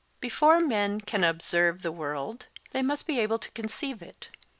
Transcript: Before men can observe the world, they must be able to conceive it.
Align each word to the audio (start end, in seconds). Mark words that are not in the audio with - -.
Before 0.19 0.59
men 0.59 1.01
can 1.01 1.23
observe 1.23 1.83
the 1.83 1.91
world, 1.91 2.47
they 2.71 2.81
must 2.81 3.05
be 3.05 3.19
able 3.19 3.37
to 3.37 3.51
conceive 3.51 4.01
it. 4.01 4.29